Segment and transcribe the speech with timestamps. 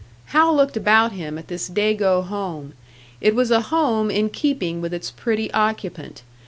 [0.33, 2.73] Hal looked about him at this Dago home.
[3.21, 6.23] It was a tome in keeping with its pretty occupant.